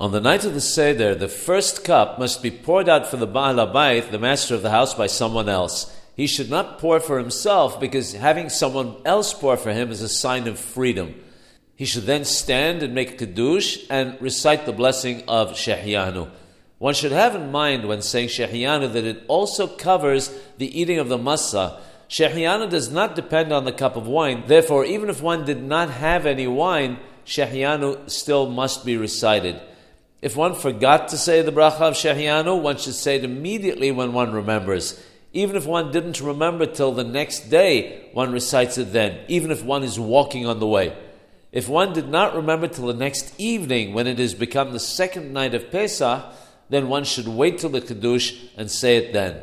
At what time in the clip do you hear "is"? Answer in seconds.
9.90-10.00, 39.82-39.98